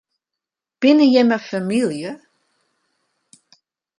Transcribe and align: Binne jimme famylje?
Binne 0.81 1.05
jimme 1.13 1.37
famylje? 1.47 2.11